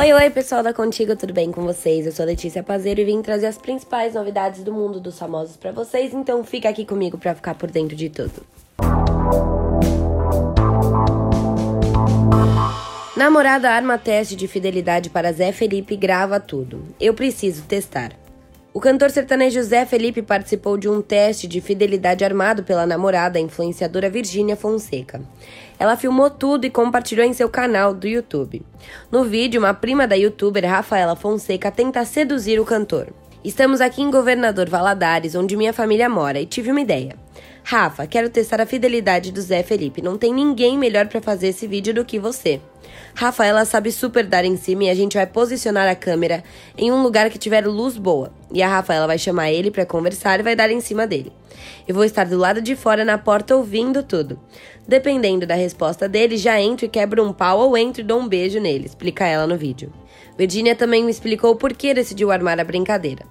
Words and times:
Oi, 0.00 0.14
oi, 0.14 0.30
pessoal 0.30 0.62
da 0.62 0.72
Contigo, 0.72 1.14
tudo 1.14 1.34
bem 1.34 1.52
com 1.52 1.60
vocês? 1.60 2.06
Eu 2.06 2.12
sou 2.12 2.24
Letícia 2.24 2.62
Pazeiro 2.62 3.02
e 3.02 3.04
vim 3.04 3.20
trazer 3.20 3.48
as 3.48 3.58
principais 3.58 4.14
novidades 4.14 4.64
do 4.64 4.72
mundo 4.72 4.98
dos 4.98 5.18
famosos 5.18 5.58
para 5.58 5.72
vocês, 5.72 6.14
então 6.14 6.42
fica 6.42 6.70
aqui 6.70 6.86
comigo 6.86 7.18
para 7.18 7.34
ficar 7.34 7.54
por 7.54 7.70
dentro 7.70 7.94
de 7.94 8.08
tudo. 8.08 8.42
Namorada 13.14 13.68
arma 13.68 13.98
teste 13.98 14.34
de 14.36 14.48
fidelidade 14.48 15.10
para 15.10 15.32
Zé 15.32 15.52
Felipe 15.52 15.94
grava 15.96 16.40
tudo. 16.40 16.82
Eu 16.98 17.12
preciso 17.12 17.64
testar. 17.64 18.14
O 18.72 18.78
cantor 18.78 19.10
sertanejo 19.10 19.60
Zé 19.64 19.84
Felipe 19.84 20.22
participou 20.22 20.76
de 20.76 20.88
um 20.88 21.02
teste 21.02 21.48
de 21.48 21.60
fidelidade 21.60 22.24
armado 22.24 22.62
pela 22.62 22.86
namorada, 22.86 23.36
a 23.36 23.42
influenciadora 23.42 24.08
Virgínia 24.08 24.54
Fonseca. 24.54 25.20
Ela 25.76 25.96
filmou 25.96 26.30
tudo 26.30 26.64
e 26.64 26.70
compartilhou 26.70 27.26
em 27.26 27.32
seu 27.32 27.48
canal 27.48 27.92
do 27.92 28.06
YouTube. 28.06 28.62
No 29.10 29.24
vídeo, 29.24 29.60
uma 29.60 29.74
prima 29.74 30.06
da 30.06 30.14
youtuber 30.14 30.64
Rafaela 30.64 31.16
Fonseca 31.16 31.68
tenta 31.72 32.04
seduzir 32.04 32.60
o 32.60 32.64
cantor. 32.64 33.08
Estamos 33.42 33.80
aqui 33.80 34.02
em 34.02 34.10
Governador 34.10 34.68
Valadares, 34.68 35.34
onde 35.34 35.56
minha 35.56 35.72
família 35.72 36.08
mora, 36.08 36.38
e 36.38 36.46
tive 36.46 36.70
uma 36.70 36.80
ideia. 36.80 37.16
Rafa, 37.62 38.06
quero 38.06 38.28
testar 38.28 38.60
a 38.60 38.66
fidelidade 38.66 39.30
do 39.30 39.40
Zé 39.40 39.62
Felipe. 39.62 40.02
Não 40.02 40.18
tem 40.18 40.34
ninguém 40.34 40.76
melhor 40.76 41.06
para 41.06 41.20
fazer 41.20 41.48
esse 41.48 41.66
vídeo 41.66 41.94
do 41.94 42.04
que 42.04 42.18
você. 42.18 42.60
Rafaela 43.14 43.64
sabe 43.64 43.92
super 43.92 44.24
dar 44.24 44.44
em 44.44 44.56
cima 44.56 44.84
e 44.84 44.90
a 44.90 44.94
gente 44.94 45.16
vai 45.16 45.26
posicionar 45.26 45.88
a 45.88 45.94
câmera 45.94 46.42
em 46.76 46.90
um 46.90 47.02
lugar 47.02 47.30
que 47.30 47.38
tiver 47.38 47.66
luz 47.66 47.96
boa. 47.96 48.32
E 48.52 48.62
a 48.62 48.68
Rafaela 48.68 49.06
vai 49.06 49.18
chamar 49.18 49.50
ele 49.52 49.70
para 49.70 49.86
conversar 49.86 50.40
e 50.40 50.42
vai 50.42 50.56
dar 50.56 50.70
em 50.70 50.80
cima 50.80 51.06
dele. 51.06 51.32
Eu 51.86 51.94
vou 51.94 52.04
estar 52.04 52.24
do 52.24 52.36
lado 52.36 52.60
de 52.60 52.74
fora 52.74 53.04
na 53.04 53.18
porta 53.18 53.54
ouvindo 53.54 54.02
tudo. 54.02 54.38
Dependendo 54.86 55.46
da 55.46 55.54
resposta 55.54 56.08
dele, 56.08 56.36
já 56.36 56.60
entro 56.60 56.86
e 56.86 56.88
quebro 56.88 57.24
um 57.24 57.32
pau 57.32 57.60
ou 57.60 57.76
entro 57.76 58.00
e 58.00 58.04
dou 58.04 58.20
um 58.20 58.28
beijo 58.28 58.58
nele, 58.58 58.86
explica 58.86 59.26
ela 59.26 59.46
no 59.46 59.56
vídeo. 59.56 59.92
Virginia 60.36 60.74
também 60.74 61.04
me 61.04 61.10
explicou 61.10 61.54
por 61.54 61.74
que 61.74 61.92
decidiu 61.92 62.30
armar 62.30 62.58
a 62.58 62.64
brincadeira. 62.64 63.24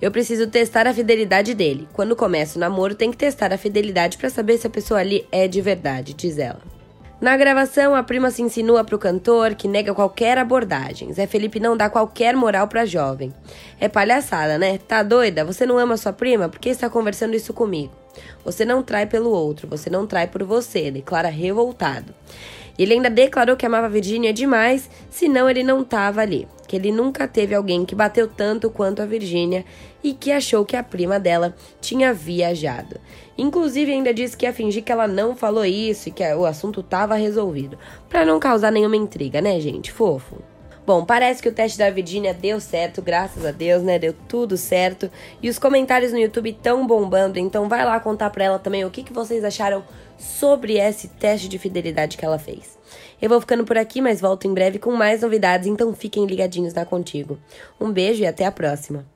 Eu 0.00 0.10
preciso 0.10 0.46
testar 0.46 0.86
a 0.86 0.94
fidelidade 0.94 1.54
dele. 1.54 1.88
Quando 1.92 2.14
começa 2.14 2.58
o 2.58 2.60
namoro, 2.60 2.94
tem 2.94 3.10
que 3.10 3.16
testar 3.16 3.52
a 3.52 3.58
fidelidade 3.58 4.18
para 4.18 4.30
saber 4.30 4.58
se 4.58 4.66
a 4.66 4.70
pessoa 4.70 5.00
ali 5.00 5.26
é 5.32 5.48
de 5.48 5.60
verdade, 5.60 6.14
diz 6.14 6.38
ela. 6.38 6.60
Na 7.18 7.34
gravação, 7.34 7.94
a 7.94 8.02
prima 8.02 8.30
se 8.30 8.42
insinua 8.42 8.84
pro 8.84 8.98
cantor 8.98 9.54
que 9.54 9.66
nega 9.66 9.94
qualquer 9.94 10.36
abordagem. 10.36 11.10
Zé 11.14 11.26
Felipe 11.26 11.58
não 11.58 11.74
dá 11.74 11.88
qualquer 11.88 12.36
moral 12.36 12.68
pra 12.68 12.84
jovem. 12.84 13.32
É 13.80 13.88
palhaçada, 13.88 14.58
né? 14.58 14.76
Tá 14.76 15.02
doida? 15.02 15.42
Você 15.42 15.64
não 15.64 15.78
ama 15.78 15.96
sua 15.96 16.12
prima? 16.12 16.46
Por 16.46 16.58
que 16.58 16.68
está 16.68 16.90
conversando 16.90 17.34
isso 17.34 17.54
comigo? 17.54 17.94
Você 18.44 18.66
não 18.66 18.82
trai 18.82 19.06
pelo 19.06 19.30
outro, 19.30 19.66
você 19.66 19.88
não 19.88 20.06
trai 20.06 20.26
por 20.26 20.42
você, 20.44 20.90
declara 20.90 21.28
revoltado. 21.28 22.14
E 22.78 22.82
ele 22.82 22.92
ainda 22.92 23.08
declarou 23.08 23.56
que 23.56 23.64
amava 23.64 23.88
Virgínia 23.88 24.32
demais, 24.32 24.90
senão 25.10 25.48
ele 25.48 25.62
não 25.62 25.82
tava 25.82 26.20
ali. 26.20 26.46
Que 26.66 26.76
ele 26.76 26.90
nunca 26.90 27.28
teve 27.28 27.54
alguém 27.54 27.84
que 27.84 27.94
bateu 27.94 28.26
tanto 28.26 28.70
quanto 28.70 29.02
a 29.02 29.06
Virgínia 29.06 29.64
e 30.02 30.12
que 30.12 30.32
achou 30.32 30.64
que 30.64 30.76
a 30.76 30.82
prima 30.82 31.18
dela 31.18 31.54
tinha 31.80 32.12
viajado. 32.12 33.00
Inclusive 33.38 33.92
ainda 33.92 34.14
disse 34.14 34.36
que 34.36 34.46
ia 34.46 34.52
fingir 34.52 34.82
que 34.82 34.92
ela 34.92 35.06
não 35.06 35.36
falou 35.36 35.64
isso 35.64 36.08
e 36.08 36.12
que 36.12 36.24
o 36.34 36.46
assunto 36.46 36.82
tava 36.82 37.14
resolvido, 37.14 37.78
para 38.08 38.24
não 38.24 38.40
causar 38.40 38.72
nenhuma 38.72 38.96
intriga, 38.96 39.40
né, 39.40 39.60
gente? 39.60 39.92
Fofo. 39.92 40.36
Bom, 40.86 41.04
parece 41.04 41.42
que 41.42 41.48
o 41.48 41.52
teste 41.52 41.76
da 41.76 41.90
Virginia 41.90 42.32
deu 42.32 42.60
certo, 42.60 43.02
graças 43.02 43.44
a 43.44 43.50
Deus, 43.50 43.82
né? 43.82 43.98
Deu 43.98 44.14
tudo 44.28 44.56
certo. 44.56 45.10
E 45.42 45.48
os 45.48 45.58
comentários 45.58 46.12
no 46.12 46.18
YouTube 46.18 46.50
estão 46.50 46.86
bombando, 46.86 47.40
então 47.40 47.68
vai 47.68 47.84
lá 47.84 47.98
contar 47.98 48.30
pra 48.30 48.44
ela 48.44 48.58
também 48.60 48.84
o 48.84 48.90
que, 48.90 49.02
que 49.02 49.12
vocês 49.12 49.42
acharam 49.42 49.82
sobre 50.16 50.78
esse 50.78 51.08
teste 51.08 51.48
de 51.48 51.58
fidelidade 51.58 52.16
que 52.16 52.24
ela 52.24 52.38
fez. 52.38 52.78
Eu 53.20 53.28
vou 53.28 53.40
ficando 53.40 53.64
por 53.64 53.76
aqui, 53.76 54.00
mas 54.00 54.20
volto 54.20 54.46
em 54.46 54.54
breve 54.54 54.78
com 54.78 54.92
mais 54.92 55.22
novidades, 55.22 55.66
então 55.66 55.92
fiquem 55.92 56.24
ligadinhos 56.24 56.72
na 56.72 56.84
Contigo. 56.84 57.36
Um 57.80 57.90
beijo 57.90 58.22
e 58.22 58.26
até 58.26 58.44
a 58.44 58.52
próxima. 58.52 59.15